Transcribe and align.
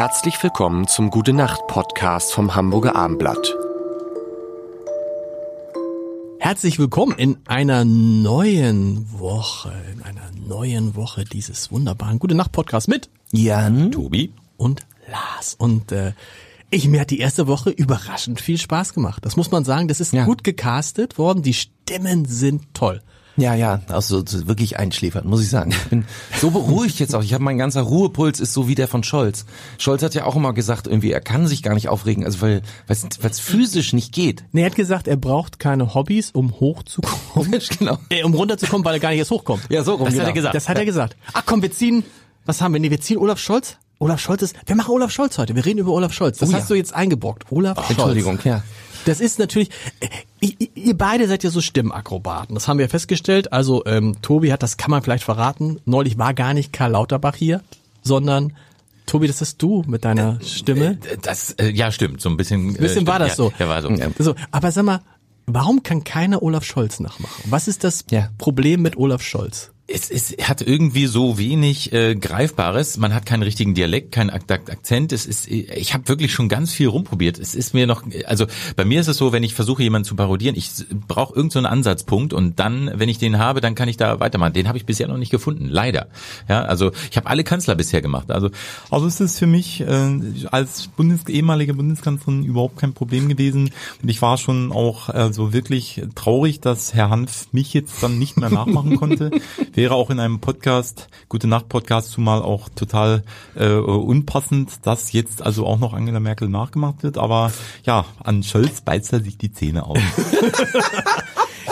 Herzlich 0.00 0.42
willkommen 0.42 0.88
zum 0.88 1.10
Gute 1.10 1.34
Nacht 1.34 1.66
Podcast 1.66 2.32
vom 2.32 2.54
Hamburger 2.54 2.96
Armblatt. 2.96 3.54
Herzlich 6.38 6.78
willkommen 6.78 7.18
in 7.18 7.36
einer 7.46 7.84
neuen 7.84 9.04
Woche, 9.20 9.70
in 9.92 10.02
einer 10.02 10.30
neuen 10.48 10.96
Woche 10.96 11.26
dieses 11.26 11.70
wunderbaren 11.70 12.18
Gute 12.18 12.34
Nacht 12.34 12.50
Podcasts 12.50 12.88
mit 12.88 13.10
Jan, 13.30 13.92
Tobi 13.92 14.32
und 14.56 14.86
Lars. 15.06 15.54
Und 15.58 15.92
äh, 15.92 16.14
ich 16.70 16.88
mir 16.88 17.02
hat 17.02 17.10
die 17.10 17.20
erste 17.20 17.46
Woche 17.46 17.68
überraschend 17.68 18.40
viel 18.40 18.56
Spaß 18.56 18.94
gemacht. 18.94 19.22
Das 19.26 19.36
muss 19.36 19.50
man 19.50 19.64
sagen. 19.66 19.86
Das 19.86 20.00
ist 20.00 20.14
Ja. 20.14 20.24
gut 20.24 20.44
gecastet 20.44 21.18
worden. 21.18 21.42
Die 21.42 21.52
Stimmen 21.52 22.24
sind 22.24 22.72
toll. 22.72 23.02
Ja, 23.36 23.54
ja, 23.54 23.80
also 23.88 24.22
so 24.26 24.48
wirklich 24.48 24.78
einschläfernd, 24.78 25.26
muss 25.26 25.42
ich 25.42 25.48
sagen. 25.48 25.70
Ich 25.70 25.84
bin 25.84 26.04
so 26.38 26.50
beruhigt 26.50 26.98
jetzt 26.98 27.14
auch. 27.14 27.22
Ich 27.22 27.32
habe 27.32 27.42
mein 27.44 27.58
ganzer 27.58 27.82
Ruhepuls 27.82 28.40
ist 28.40 28.52
so 28.52 28.68
wie 28.68 28.74
der 28.74 28.88
von 28.88 29.02
Scholz. 29.02 29.46
Scholz 29.78 30.02
hat 30.02 30.14
ja 30.14 30.24
auch 30.24 30.36
immer 30.36 30.52
gesagt, 30.52 30.86
irgendwie 30.86 31.10
er 31.12 31.20
kann 31.20 31.46
sich 31.46 31.62
gar 31.62 31.74
nicht 31.74 31.88
aufregen, 31.88 32.24
also 32.24 32.42
weil 32.42 32.62
es 32.86 33.40
physisch 33.40 33.92
nicht 33.92 34.12
geht. 34.12 34.44
Nee, 34.52 34.62
er 34.62 34.66
hat 34.66 34.74
gesagt, 34.74 35.08
er 35.08 35.16
braucht 35.16 35.58
keine 35.58 35.94
Hobbys, 35.94 36.32
um 36.32 36.60
hochzukommen. 36.60 37.60
genau. 37.78 37.98
Äh, 38.10 38.24
um 38.24 38.34
runterzukommen, 38.34 38.84
weil 38.84 38.94
er 38.94 39.00
gar 39.00 39.10
nicht 39.10 39.18
erst 39.20 39.30
hochkommt. 39.30 39.62
Ja, 39.70 39.84
so 39.84 39.94
rum, 39.94 40.04
Das 40.06 40.14
hat 40.14 40.18
genau. 40.18 40.28
er 40.28 40.32
gesagt. 40.32 40.54
Das 40.54 40.68
hat 40.68 40.78
er 40.78 40.84
gesagt. 40.84 41.16
Ach 41.32 41.42
komm, 41.46 41.62
wir 41.62 41.72
ziehen, 41.72 42.04
was 42.44 42.60
haben 42.60 42.72
wir? 42.74 42.80
Nee, 42.80 42.90
wir 42.90 43.00
ziehen 43.00 43.18
Olaf 43.18 43.38
Scholz. 43.38 43.76
Olaf 43.98 44.18
Scholz 44.18 44.42
ist, 44.42 44.56
wir 44.66 44.76
machen 44.76 44.92
Olaf 44.92 45.10
Scholz 45.10 45.36
heute. 45.38 45.54
Wir 45.54 45.64
reden 45.64 45.78
über 45.78 45.92
Olaf 45.92 46.12
Scholz. 46.12 46.38
Das 46.38 46.48
Oh 46.48 46.52
hast 46.54 46.62
ja. 46.62 46.68
du 46.68 46.74
jetzt 46.74 46.94
eingebrockt. 46.94 47.52
Olaf 47.52 47.76
Scholz. 47.76 47.90
Entschuldigung, 47.90 48.38
ja. 48.44 48.62
Das 49.04 49.20
ist 49.20 49.38
natürlich, 49.38 49.70
äh, 50.40 50.48
ihr, 50.74 50.96
beide 50.96 51.26
seid 51.28 51.44
ja 51.44 51.50
so 51.50 51.60
Stimmakrobaten. 51.60 52.54
Das 52.54 52.68
haben 52.68 52.78
wir 52.78 52.88
festgestellt. 52.88 53.52
Also 53.52 53.84
ähm, 53.86 54.16
Tobi 54.22 54.52
hat, 54.52 54.62
das 54.62 54.76
kann 54.76 54.90
man 54.90 55.02
vielleicht 55.02 55.24
verraten, 55.24 55.80
neulich 55.84 56.18
war 56.18 56.34
gar 56.34 56.54
nicht 56.54 56.72
Karl 56.72 56.92
Lauterbach 56.92 57.36
hier, 57.36 57.62
sondern 58.02 58.54
Tobi, 59.06 59.26
das 59.26 59.42
ist 59.42 59.60
du 59.60 59.82
mit 59.86 60.04
deiner 60.04 60.40
Stimme. 60.40 60.98
Das, 61.22 61.52
äh, 61.52 61.70
ja, 61.70 61.90
stimmt, 61.90 62.20
so 62.20 62.28
ein 62.28 62.36
bisschen. 62.36 62.70
Ein 62.70 62.74
bisschen 62.74 63.04
äh, 63.04 63.06
war 63.08 63.18
das 63.18 63.30
ja, 63.30 63.34
so. 63.36 63.52
Ja, 63.58 63.68
war 63.68 63.82
so. 63.82 63.90
so. 64.18 64.34
Aber 64.52 64.70
sag 64.70 64.84
mal, 64.84 65.00
warum 65.46 65.82
kann 65.82 66.04
keiner 66.04 66.42
Olaf 66.42 66.64
Scholz 66.64 67.00
nachmachen? 67.00 67.42
Was 67.46 67.66
ist 67.66 67.82
das 67.82 68.04
Ja. 68.10 68.28
Problem 68.38 68.82
mit 68.82 68.96
Olaf 68.96 69.22
Scholz? 69.22 69.72
Es, 69.92 70.10
es 70.10 70.36
hat 70.46 70.62
irgendwie 70.62 71.06
so 71.06 71.38
wenig 71.38 71.92
äh, 71.92 72.14
Greifbares. 72.14 72.96
Man 72.96 73.14
hat 73.14 73.26
keinen 73.26 73.42
richtigen 73.42 73.74
Dialekt, 73.74 74.12
keinen 74.12 74.30
Ak 74.30 74.50
Ak 74.50 74.70
Akzent. 74.70 75.12
Es 75.12 75.26
ist, 75.26 75.48
ich 75.48 75.94
habe 75.94 76.08
wirklich 76.08 76.32
schon 76.32 76.48
ganz 76.48 76.72
viel 76.72 76.88
rumprobiert. 76.88 77.38
Es 77.38 77.54
ist 77.54 77.74
mir 77.74 77.86
noch, 77.86 78.04
also 78.26 78.46
bei 78.76 78.84
mir 78.84 79.00
ist 79.00 79.08
es 79.08 79.16
so, 79.16 79.32
wenn 79.32 79.42
ich 79.42 79.54
versuche 79.54 79.82
jemanden 79.82 80.06
zu 80.06 80.14
parodieren, 80.14 80.56
ich 80.56 80.70
brauche 81.08 81.34
irgendeinen 81.34 81.64
so 81.64 81.70
Ansatzpunkt 81.70 82.32
und 82.32 82.58
dann, 82.60 82.90
wenn 82.94 83.08
ich 83.08 83.18
den 83.18 83.38
habe, 83.38 83.60
dann 83.60 83.74
kann 83.74 83.88
ich 83.88 83.96
da 83.96 84.20
weitermachen. 84.20 84.52
Den 84.52 84.68
habe 84.68 84.78
ich 84.78 84.86
bisher 84.86 85.08
noch 85.08 85.16
nicht 85.18 85.30
gefunden, 85.30 85.66
leider. 85.66 86.08
Ja, 86.48 86.62
also 86.62 86.92
ich 87.10 87.16
habe 87.16 87.28
alle 87.28 87.44
Kanzler 87.44 87.74
bisher 87.74 88.02
gemacht. 88.02 88.30
Also 88.30 88.50
Also 88.90 89.06
es 89.06 89.20
ist 89.20 89.38
für 89.38 89.46
mich 89.46 89.80
äh, 89.80 90.20
als 90.50 90.88
Bundes 90.88 91.26
ehemalige 91.28 91.74
Bundeskanzlerin 91.74 92.44
überhaupt 92.44 92.78
kein 92.78 92.92
Problem 92.92 93.28
gewesen. 93.28 93.70
Und 94.02 94.08
ich 94.08 94.20
war 94.22 94.38
schon 94.38 94.72
auch 94.72 95.08
äh, 95.08 95.32
so 95.32 95.52
wirklich 95.52 96.02
traurig, 96.14 96.60
dass 96.60 96.94
Herr 96.94 97.10
Hanf 97.10 97.48
mich 97.52 97.74
jetzt 97.74 98.02
dann 98.02 98.18
nicht 98.18 98.36
mehr 98.36 98.50
nachmachen 98.50 98.96
konnte. 98.96 99.30
Wäre 99.80 99.94
auch 99.94 100.10
in 100.10 100.20
einem 100.20 100.40
Podcast, 100.40 101.08
Gute 101.30 101.46
Nacht 101.46 101.70
Podcast, 101.70 102.10
zumal 102.10 102.42
auch 102.42 102.68
total 102.68 103.22
äh, 103.56 103.72
unpassend, 103.72 104.72
dass 104.82 105.12
jetzt 105.12 105.40
also 105.40 105.64
auch 105.64 105.78
noch 105.78 105.94
Angela 105.94 106.20
Merkel 106.20 106.50
nachgemacht 106.50 107.02
wird. 107.02 107.16
Aber 107.16 107.50
ja, 107.84 108.04
an 108.22 108.42
Scholz 108.42 108.82
beißt 108.82 109.14
er 109.14 109.22
sich 109.22 109.38
die 109.38 109.52
Zähne 109.52 109.86
aus. 109.86 109.98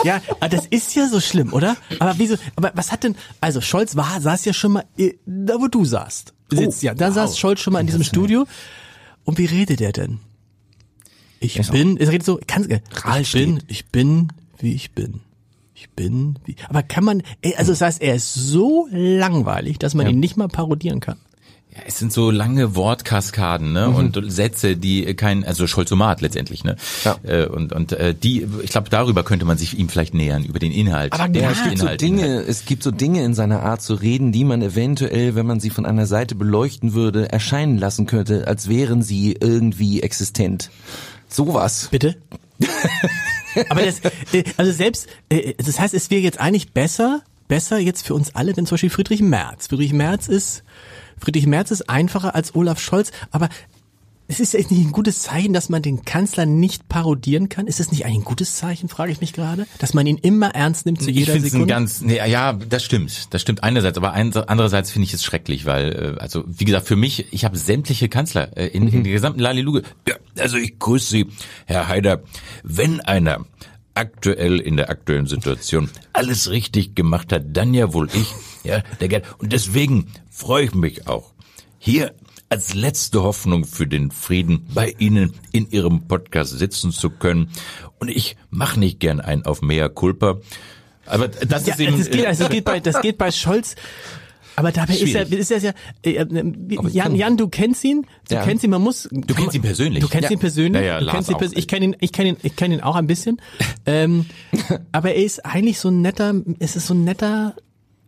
Ja, 0.03 0.21
das 0.49 0.65
ist 0.67 0.95
ja 0.95 1.07
so 1.09 1.19
schlimm, 1.19 1.51
oder? 1.51 1.75
Aber 1.99 2.13
wieso, 2.17 2.35
aber 2.55 2.71
was 2.73 2.91
hat 2.91 3.03
denn, 3.03 3.15
also 3.41 3.59
Scholz 3.59 3.97
war, 3.97 4.21
saß 4.21 4.45
ja 4.45 4.53
schon 4.53 4.71
mal, 4.71 4.85
äh, 4.97 5.15
da 5.25 5.55
wo 5.59 5.67
du 5.67 5.83
saßt. 5.83 6.33
Sitzt, 6.51 6.81
ja, 6.83 6.93
da 6.95 7.11
saß 7.11 7.37
Scholz 7.37 7.59
schon 7.59 7.73
mal 7.73 7.81
in 7.81 7.87
diesem 7.87 8.03
Studio. 8.03 8.45
Und 9.25 9.37
wie 9.37 9.45
redet 9.45 9.81
er 9.81 9.91
denn? 9.91 10.19
Ich 11.41 11.59
auch- 11.59 11.69
bin, 11.71 11.97
er 11.97 12.07
redet 12.07 12.25
so, 12.25 12.39
kann, 12.47 12.65
ich 13.19 13.33
bin, 13.33 13.61
ich 13.67 13.87
bin, 13.87 14.29
wie 14.57 14.73
ich 14.73 14.91
bin. 14.93 15.19
Ich 15.79 15.89
bin, 15.91 16.37
wie, 16.43 16.57
aber 16.67 16.83
kann 16.83 17.05
man, 17.05 17.23
also 17.55 17.71
das 17.71 17.79
heißt, 17.79 18.01
er 18.01 18.15
ist 18.15 18.33
so 18.33 18.89
langweilig, 18.91 19.79
dass 19.79 19.95
man 19.95 20.09
ihn 20.09 20.19
nicht 20.19 20.35
mal 20.35 20.49
parodieren 20.49 20.99
kann. 20.99 21.15
Ja, 21.71 21.83
es 21.87 21.97
sind 21.97 22.11
so 22.11 22.31
lange 22.31 22.75
Wortkaskaden 22.75 23.71
ne? 23.71 23.89
und 23.89 24.19
Sätze, 24.29 24.75
die 24.75 25.13
kein, 25.13 25.45
also 25.45 25.67
Scholzomat 25.67 26.19
letztendlich, 26.19 26.65
ne? 26.65 26.75
Ja. 27.05 27.15
Äh, 27.23 27.45
und 27.45 27.71
und 27.71 27.93
äh, 27.93 28.13
die, 28.13 28.45
ich 28.61 28.71
glaube, 28.71 28.89
darüber 28.89 29.23
könnte 29.23 29.45
man 29.45 29.57
sich 29.57 29.79
ihm 29.79 29.87
vielleicht 29.87 30.13
nähern 30.13 30.43
über 30.43 30.59
den 30.59 30.73
Inhalt. 30.73 31.13
Aber 31.13 31.29
den 31.29 31.43
ja, 31.43 31.51
Es 31.51 31.63
gibt 31.63 31.77
so 31.77 31.85
Inhalt, 31.85 32.01
Dinge, 32.01 32.25
Inhalt. 32.25 32.49
es 32.49 32.65
gibt 32.65 32.83
so 32.83 32.91
Dinge 32.91 33.23
in 33.23 33.33
seiner 33.33 33.63
Art 33.63 33.81
zu 33.81 33.93
reden, 33.93 34.33
die 34.33 34.43
man 34.43 34.61
eventuell, 34.61 35.35
wenn 35.35 35.45
man 35.45 35.61
sie 35.61 35.69
von 35.69 35.85
einer 35.85 36.07
Seite 36.07 36.35
beleuchten 36.35 36.93
würde, 36.93 37.31
erscheinen 37.31 37.77
lassen 37.77 38.05
könnte, 38.05 38.47
als 38.47 38.67
wären 38.67 39.01
sie 39.01 39.37
irgendwie 39.39 40.01
existent. 40.01 40.71
Sowas. 41.29 41.87
Bitte? 41.89 42.17
Aber 43.69 43.83
das, 43.83 44.01
äh, 44.33 44.43
also 44.57 44.71
selbst, 44.71 45.07
äh, 45.29 45.53
das 45.55 45.79
heißt, 45.79 45.93
es 45.93 46.09
wäre 46.09 46.21
jetzt 46.21 46.39
eigentlich 46.39 46.71
besser, 46.71 47.21
besser 47.47 47.79
jetzt 47.79 48.05
für 48.05 48.13
uns 48.13 48.35
alle, 48.35 48.55
wenn 48.55 48.65
zum 48.65 48.75
Beispiel 48.75 48.89
Friedrich 48.89 49.21
Merz. 49.21 49.67
Friedrich 49.67 49.93
Merz 49.93 50.27
ist, 50.27 50.63
Friedrich 51.19 51.47
Merz 51.47 51.71
ist 51.71 51.89
einfacher 51.89 52.35
als 52.35 52.55
Olaf 52.55 52.79
Scholz, 52.79 53.11
aber 53.31 53.49
es 54.29 54.39
ist 54.39 54.53
nicht 54.53 54.71
ein 54.71 54.91
gutes 54.91 55.23
Zeichen, 55.23 55.53
dass 55.53 55.69
man 55.69 55.81
den 55.81 56.05
Kanzler 56.05 56.45
nicht 56.45 56.87
parodieren 56.87 57.49
kann. 57.49 57.65
Ist 57.65 57.79
es 57.79 57.91
nicht 57.91 58.05
ein 58.05 58.23
gutes 58.23 58.57
Zeichen, 58.57 58.87
frage 58.87 59.11
ich 59.11 59.21
mich 59.21 59.33
gerade, 59.33 59.65
dass 59.79 59.95
man 59.95 60.05
ihn 60.05 60.17
immer 60.17 60.53
ernst 60.53 60.85
nimmt 60.85 61.01
zu 61.01 61.09
Ich 61.09 61.17
jeder 61.17 61.33
es 61.33 61.43
ein 61.43 61.49
Sekunde? 61.49 61.65
ganz, 61.65 62.01
nee, 62.01 62.17
ja, 62.17 62.53
das 62.53 62.83
stimmt, 62.83 63.33
das 63.33 63.41
stimmt 63.41 63.63
einerseits, 63.63 63.97
aber 63.97 64.13
andererseits 64.13 64.91
finde 64.91 65.07
ich 65.07 65.15
es 65.15 65.23
schrecklich, 65.23 65.65
weil, 65.65 66.15
äh, 66.19 66.21
also 66.21 66.43
wie 66.45 66.65
gesagt, 66.65 66.87
für 66.87 66.95
mich, 66.95 67.33
ich 67.33 67.43
habe 67.43 67.57
sämtliche 67.57 68.07
Kanzler 68.07 68.55
äh, 68.55 68.67
in, 68.67 68.87
in 68.87 69.03
der 69.03 69.13
gesamten 69.13 69.39
Laliluge. 69.39 69.81
Ja, 70.07 70.15
also 70.37 70.57
ich 70.57 70.77
grüße 70.77 71.09
Sie, 71.09 71.27
Herr 71.65 71.87
Haider. 71.87 72.21
Wenn 72.63 73.01
einer 73.01 73.45
aktuell 73.95 74.59
in 74.59 74.77
der 74.77 74.91
aktuellen 74.91 75.25
Situation 75.25 75.89
alles 76.13 76.51
richtig 76.51 76.93
gemacht 76.93 77.33
hat, 77.33 77.45
dann 77.53 77.73
ja 77.73 77.93
wohl 77.93 78.07
ich, 78.13 78.31
ja, 78.63 78.83
der 78.99 79.07
Gerd. 79.07 79.25
Und 79.39 79.53
deswegen 79.53 80.05
freue 80.29 80.65
ich 80.65 80.75
mich 80.75 81.07
auch. 81.07 81.33
Hier 81.79 82.13
als 82.49 82.73
letzte 82.73 83.21
Hoffnung 83.23 83.63
für 83.65 83.85
den 83.87 84.09
Frieden 84.11 84.65
bei 84.73 84.95
Ihnen 84.97 85.33
in 85.51 85.69
Ihrem 85.69 86.07
Podcast 86.07 86.57
sitzen 86.57 86.91
zu 86.91 87.09
können. 87.11 87.49
Und 87.99 88.09
ich 88.09 88.37
mache 88.49 88.79
nicht 88.79 88.99
gern 88.99 89.19
ein 89.21 89.45
auf 89.45 89.61
Mea 89.61 89.87
Culpa. 89.89 90.37
Aber 91.05 91.27
das 91.27 91.65
Ja, 91.67 91.73
ist 91.73 91.79
eben, 91.79 91.97
das 91.97 92.09
geht, 92.09 92.25
also 92.25 92.43
das 92.45 92.51
geht 92.51 92.65
bei, 92.65 92.79
das 92.79 93.01
geht 93.01 93.17
bei 93.17 93.31
Scholz. 93.31 93.75
Aber 94.55 94.71
dabei 94.73 94.93
ist 94.95 95.15
er, 95.15 95.25
Schwierig. 95.25 95.39
ist 95.39 95.51
er 95.51 95.59
ja, 95.59 95.71
äh, 96.03 96.15
äh, 96.15 96.53
Jan, 96.89 97.15
Jan, 97.15 97.37
du 97.37 97.47
kennst 97.47 97.83
ihn, 97.85 98.05
du 98.27 98.35
Ja. 98.35 98.43
kennst 98.43 98.63
ihn, 98.65 98.71
man 98.71 98.81
muss. 98.81 99.07
Du 99.09 99.33
kennst 99.33 99.55
ihn 99.55 99.61
persönlich. 99.61 100.01
Du 100.03 100.09
kennst 100.09 100.25
Ja. 100.29 100.35
ihn 100.35 100.39
persönlich. 100.39 100.81
Ja, 100.81 100.87
ja, 100.87 100.99
du 100.99 101.05
kennst 101.07 101.29
ihn 101.29 101.35
auch. 101.35 101.41
pers- 101.41 101.53
ich 101.55 101.67
kenne 101.67 101.85
ihn, 101.85 101.95
ich 102.01 102.11
kenne 102.11 102.29
ihn, 102.31 102.37
ich 102.43 102.55
kenne 102.57 102.73
ihn 102.75 102.81
auch 102.81 102.95
ein 102.95 103.07
bisschen. 103.07 103.39
ähm, 103.85 104.25
aber 104.91 105.13
er 105.13 105.23
ist 105.23 105.45
eigentlich 105.45 105.79
so 105.79 105.89
ein 105.89 106.01
netter, 106.01 106.33
es 106.59 106.75
ist 106.75 106.87
so 106.87 106.93
ein 106.93 107.05
netter, 107.05 107.55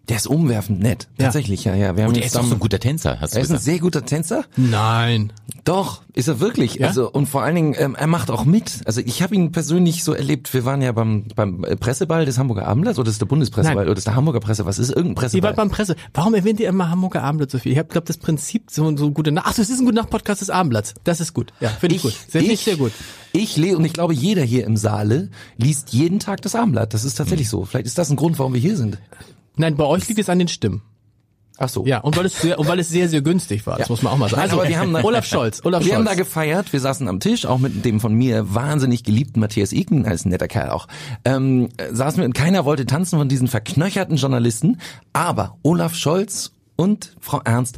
Der 0.09 0.17
ist 0.17 0.27
umwerfend 0.27 0.79
nett. 0.81 1.07
Ja. 1.17 1.25
Tatsächlich, 1.25 1.63
ja, 1.63 1.75
ja. 1.75 1.95
Wir 1.95 2.03
haben 2.03 2.09
und 2.09 2.17
er 2.17 2.25
ist 2.25 2.35
auch 2.37 2.43
so 2.43 2.55
ein 2.55 2.59
guter 2.59 2.79
Tänzer, 2.79 3.19
hast 3.21 3.33
du 3.33 3.37
er 3.37 3.43
ist 3.43 3.51
ein 3.51 3.59
sehr 3.59 3.79
guter 3.79 4.03
Tänzer. 4.05 4.43
nein. 4.57 5.31
Doch, 5.63 6.01
ist 6.13 6.27
er 6.27 6.39
wirklich. 6.39 6.75
Ja? 6.75 6.87
Also 6.87 7.11
und 7.11 7.27
vor 7.27 7.43
allen 7.43 7.53
Dingen, 7.53 7.75
ähm, 7.77 7.93
er 7.93 8.07
macht 8.07 8.31
auch 8.31 8.45
mit. 8.45 8.81
Also 8.85 8.99
ich 9.01 9.21
habe 9.21 9.35
ihn 9.35 9.51
persönlich 9.51 10.03
so 10.03 10.13
erlebt. 10.13 10.51
Wir 10.55 10.65
waren 10.65 10.81
ja 10.81 10.91
beim 10.91 11.25
beim 11.35 11.63
äh, 11.63 11.75
Presseball 11.75 12.25
des 12.25 12.39
Hamburger 12.39 12.67
Abendblatts 12.67 12.97
oder 12.97 13.09
ist 13.11 13.21
der 13.21 13.27
Bundespresseball 13.27 13.75
Nein. 13.83 13.89
oder 13.89 13.97
ist 13.97 14.07
der 14.07 14.15
Hamburger 14.15 14.39
Presse? 14.39 14.65
Was 14.65 14.79
ist 14.79 14.89
irgendein 14.89 15.11
Ihr 15.11 15.15
Presseball? 15.15 15.43
wart 15.49 15.55
beim 15.57 15.69
Presse. 15.69 15.95
Warum 16.15 16.33
erwähnt 16.33 16.59
ihr 16.59 16.67
immer 16.67 16.89
Hamburger 16.89 17.21
Abendblatt 17.21 17.51
so 17.51 17.59
viel? 17.59 17.73
Ich 17.73 17.77
habe 17.77 17.89
glaube 17.89 18.07
das 18.07 18.17
Prinzip 18.17 18.71
so 18.71 18.97
so 18.97 19.11
gute 19.11 19.31
Nacht. 19.31 19.45
Ach, 19.49 19.51
es 19.59 19.69
ist 19.69 19.79
ein 19.79 19.85
gute 19.85 19.97
Nacht 19.97 20.09
Podcast 20.09 20.41
des 20.41 20.49
Abendblatts. 20.49 20.95
Das 21.03 21.21
ist 21.21 21.33
gut. 21.33 21.53
Ja, 21.59 21.69
finde 21.69 21.95
ich, 21.95 22.01
gut. 22.01 22.15
Sehr, 22.27 22.41
ich, 22.41 22.61
sehr 22.61 22.77
gut. 22.77 22.91
Ich 23.31 23.55
lese 23.55 23.77
und 23.77 23.85
ich 23.85 23.93
glaube, 23.93 24.15
jeder 24.15 24.41
hier 24.41 24.65
im 24.65 24.77
Saale 24.77 25.29
liest 25.57 25.93
jeden 25.93 26.17
Tag 26.19 26.41
das 26.41 26.55
Abendblatt. 26.55 26.93
Das 26.95 27.03
ist 27.03 27.15
tatsächlich 27.15 27.47
Hm. 27.47 27.51
so. 27.59 27.65
Vielleicht 27.65 27.85
ist 27.85 27.97
das 27.99 28.09
ein 28.09 28.15
Grund, 28.15 28.39
warum 28.39 28.53
wir 28.53 28.61
hier 28.61 28.75
sind. 28.77 28.97
Nein, 29.61 29.75
bei 29.77 29.85
euch 29.85 30.07
liegt 30.07 30.19
es 30.19 30.27
an 30.29 30.39
den 30.39 30.47
Stimmen. 30.47 30.81
Ach 31.57 31.69
so. 31.69 31.85
Ja, 31.85 31.99
und 31.99 32.17
weil 32.17 32.25
es 32.25 32.41
sehr, 32.41 32.57
und 32.57 32.67
weil 32.67 32.79
es 32.79 32.89
sehr, 32.89 33.07
sehr 33.07 33.21
günstig 33.21 33.67
war. 33.67 33.77
Das 33.77 33.87
muss 33.89 34.01
man 34.01 34.11
auch 34.13 34.17
mal 34.17 34.27
sagen. 34.29 34.51
Aber 34.51 34.67
wir 34.67 34.79
haben 34.79 34.93
da- 34.93 35.03
Olaf 35.03 35.25
Scholz, 35.27 35.61
Olaf 35.63 35.81
wir 35.81 35.89
Scholz. 35.89 35.97
haben 35.97 36.05
da 36.05 36.15
gefeiert, 36.15 36.73
wir 36.73 36.79
saßen 36.79 37.07
am 37.07 37.19
Tisch, 37.19 37.45
auch 37.45 37.59
mit 37.59 37.85
dem 37.85 37.99
von 37.99 38.15
mir 38.15 38.55
wahnsinnig 38.55 39.03
geliebten 39.03 39.39
Matthias 39.39 39.71
Iken, 39.71 40.07
als 40.07 40.25
ein 40.25 40.29
netter 40.29 40.47
Kerl 40.47 40.71
auch. 40.71 40.87
Ähm, 41.23 41.69
äh, 41.77 41.93
saßen 41.93 42.17
wir 42.19 42.25
und 42.25 42.33
keiner 42.33 42.65
wollte 42.65 42.87
tanzen 42.87 43.19
von 43.19 43.29
diesen 43.29 43.47
verknöcherten 43.47 44.15
Journalisten, 44.17 44.79
aber 45.13 45.57
Olaf 45.61 45.93
Scholz 45.93 46.51
und 46.77 47.15
Frau 47.19 47.41
Ernst, 47.45 47.77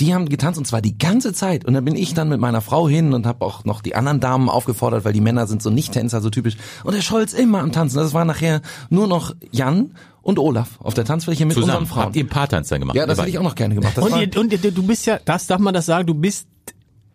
die 0.00 0.14
haben 0.14 0.28
getanzt 0.28 0.58
und 0.58 0.64
zwar 0.64 0.80
die 0.80 0.96
ganze 0.96 1.32
Zeit. 1.32 1.64
Und 1.64 1.74
dann 1.74 1.84
bin 1.84 1.96
ich 1.96 2.14
dann 2.14 2.28
mit 2.28 2.40
meiner 2.40 2.60
Frau 2.60 2.88
hin 2.88 3.12
und 3.12 3.26
habe 3.26 3.44
auch 3.44 3.64
noch 3.64 3.80
die 3.80 3.94
anderen 3.94 4.20
Damen 4.20 4.48
aufgefordert, 4.48 5.04
weil 5.04 5.12
die 5.12 5.20
Männer 5.20 5.46
sind 5.46 5.62
so 5.62 5.70
nicht 5.70 5.92
Tänzer, 5.92 6.20
so 6.20 6.30
typisch. 6.30 6.56
Und 6.84 6.94
der 6.94 7.02
Scholz 7.02 7.32
immer 7.32 7.60
am 7.60 7.72
Tanzen. 7.72 7.98
Das 7.98 8.14
war 8.14 8.24
nachher 8.24 8.62
nur 8.90 9.08
noch 9.08 9.34
Jan 9.50 9.94
und 10.22 10.38
Olaf 10.38 10.78
auf 10.80 10.94
der 10.94 11.04
Tanzfläche 11.04 11.46
mit 11.46 11.54
Zusammen. 11.54 11.70
unseren 11.70 11.86
Frauen. 11.86 12.04
Habt 12.04 12.16
ihr 12.16 12.24
ein 12.24 12.28
paar 12.28 12.48
Tanzer 12.48 12.78
gemacht? 12.78 12.96
ja, 12.96 13.06
das 13.06 13.18
hätte 13.18 13.30
ich 13.30 13.38
auch 13.38 13.42
noch 13.42 13.54
gerne 13.54 13.74
gemacht. 13.74 13.96
Das 13.96 14.04
und, 14.04 14.12
war, 14.12 14.22
ihr, 14.22 14.36
und 14.38 14.52
ihr, 14.52 14.70
du 14.70 14.82
bist 14.82 15.06
ja, 15.06 15.18
das 15.24 15.46
darf 15.46 15.58
man 15.58 15.74
das 15.74 15.86
sagen, 15.86 16.06
du 16.06 16.14
bist 16.14 16.46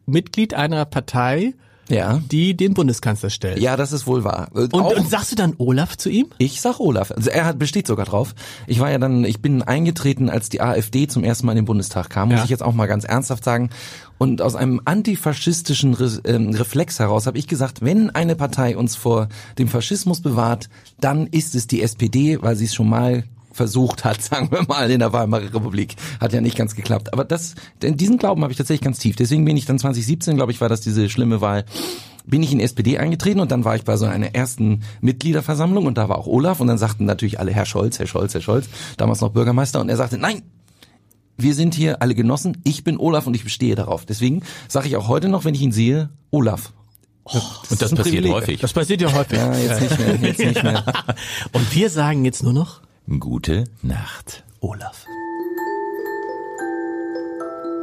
Mitglied 0.06 0.54
einer 0.54 0.84
Partei, 0.86 1.54
Ja. 1.90 2.22
die 2.32 2.56
den 2.56 2.74
Bundeskanzler 2.74 3.30
stellt. 3.30 3.60
Ja, 3.60 3.76
das 3.76 3.92
ist 3.92 4.08
wohl 4.08 4.24
wahr. 4.24 4.48
Und, 4.54 4.74
Auch- 4.74 4.96
und 4.96 5.10
sagst 5.10 5.32
du 5.32 5.36
dann 5.36 5.54
Olaf 5.58 5.98
zu 5.98 6.10
ihm? 6.10 6.28
Ich 6.38 6.62
sag 6.62 6.80
Olaf. 6.80 7.12
Also 7.12 7.30
er 7.30 7.46
hat 7.46 7.60
besteht 7.60 7.88
sogar 7.88 8.06
drauf. 8.06 8.34
Ich 8.68 8.80
war 8.80 8.90
ja 8.90 8.98
dann, 8.98 9.26
ich 9.26 9.42
bin 9.42 9.62
eingetreten, 9.62 10.30
als 10.30 10.50
die 10.50 10.62
AfD 10.62 11.08
zum 11.08 11.24
ersten 11.24 11.46
Mal 11.46 11.52
in 11.54 11.58
den 11.58 11.66
Bundestag 11.66 12.10
kam, 12.10 12.30
muss 12.30 12.38
Ja. 12.40 12.44
ich 12.46 12.50
jetzt 12.50 12.64
auch 12.64 12.74
mal 12.74 12.86
ganz 12.88 13.04
ernsthaft 13.04 13.44
sagen. 13.44 13.70
Und 14.18 14.42
aus 14.42 14.56
einem 14.56 14.80
antifaschistischen 14.86 15.94
Re 15.94 16.22
ähm, 16.26 16.50
Reflex 16.52 17.00
heraus 17.00 17.28
habe 17.28 17.38
ich 17.38 17.48
gesagt, 17.48 17.82
wenn 17.82 18.10
eine 18.12 18.36
Partei 18.36 18.78
uns 18.78 18.96
vor 18.96 19.28
dem 19.58 19.68
Faschismus 19.68 20.22
bewahrt, 20.22 20.70
dann 21.00 21.28
ist 21.28 21.56
es 21.56 21.68
die 21.68 21.82
SPD, 21.82 22.42
weil 22.42 22.56
sie 22.56 22.66
es 22.66 22.74
schon 22.74 22.90
mal 22.90 23.24
versucht 23.54 24.04
hat, 24.04 24.22
sagen 24.22 24.52
wir 24.52 24.64
mal, 24.68 24.92
in 24.92 25.00
der 25.00 25.14
Weimarer 25.14 25.54
Republik. 25.54 25.96
Hat 26.20 26.34
ja 26.34 26.42
nicht 26.42 26.58
ganz 26.58 26.76
geklappt. 26.76 27.14
Aber 27.14 27.24
das, 27.24 27.56
denn 27.82 27.96
diesen 27.96 28.18
Glauben 28.18 28.42
habe 28.42 28.52
ich 28.52 28.58
tatsächlich 28.58 28.84
ganz 28.84 29.00
tief. 29.00 29.16
Deswegen 29.16 29.46
bin 29.46 29.56
ich 29.56 29.66
dann 29.66 29.80
2017, 29.80 30.36
glaube 30.36 30.52
ich, 30.52 30.60
war 30.60 30.70
das 30.70 30.82
diese 30.82 31.10
schlimme 31.10 31.40
Wahl, 31.40 31.66
bin 32.26 32.44
ich 32.44 32.52
in 32.52 32.60
die 32.60 32.64
SPD 32.64 32.98
eingetreten 32.98 33.40
und 33.40 33.52
dann 33.52 33.66
war 33.66 33.76
ich 33.76 33.84
bei 33.84 33.98
so 33.98 34.06
einer 34.06 34.34
ersten 34.34 34.84
Mitgliederversammlung 35.02 35.86
und 35.86 35.98
da 35.98 36.10
war 36.10 36.18
auch 36.18 36.28
Olaf 36.28 36.60
und 36.60 36.68
dann 36.68 36.78
sagten 36.78 37.06
natürlich 37.06 37.40
alle 37.40 37.52
Herr 37.52 37.66
Scholz, 37.66 38.00
Herr 38.00 38.08
Scholz, 38.08 38.34
Herr 38.34 38.42
Scholz, 38.42 38.68
damals 38.98 39.22
noch 39.22 39.30
Bürgermeister 39.32 39.82
und 39.82 39.90
er 39.90 39.98
sagte, 39.98 40.18
nein, 40.18 40.42
wir 41.38 41.54
sind 41.54 41.74
hier 41.74 42.02
alle 42.02 42.16
Genossen, 42.16 42.58
ich 42.64 42.84
bin 42.84 42.98
Olaf 42.98 43.28
und 43.28 43.36
ich 43.36 43.44
bestehe 43.44 43.76
darauf. 43.76 44.06
Deswegen 44.06 44.44
sage 44.68 44.88
ich 44.88 44.96
auch 44.96 45.08
heute 45.08 45.30
noch, 45.30 45.46
wenn 45.46 45.56
ich 45.56 45.62
ihn 45.62 45.72
sehe, 45.72 46.10
Olaf. 46.32 46.72
Und 47.24 47.42
das 47.70 47.72
ist 47.72 47.92
ein 47.92 47.98
passiert 47.98 48.16
Privileg. 48.16 48.34
häufig. 48.34 48.60
Das 48.60 48.74
passiert 48.74 49.02
ja 49.02 49.12
häufig. 49.14 49.38
Ja, 49.38 49.56
jetzt 49.56 49.82
nicht 49.82 50.00
mehr, 50.00 50.16
jetzt 50.30 50.40
nicht 50.40 50.64
mehr. 50.64 50.84
Und 51.54 51.74
wir 51.76 51.90
sagen 51.90 52.26
jetzt 52.26 52.44
nur 52.44 52.54
noch 52.54 52.82
Gute 53.08 53.66
Nacht. 53.82 54.46
Olaf. 54.62 55.06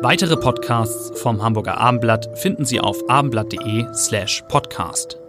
Weitere 0.00 0.38
Podcasts 0.38 1.20
vom 1.20 1.42
Hamburger 1.42 1.76
Abendblatt 1.76 2.38
finden 2.38 2.64
Sie 2.64 2.80
auf 2.80 2.96
abendblatt.de 3.06 3.86
slash 3.92 4.42
podcast. 4.48 5.19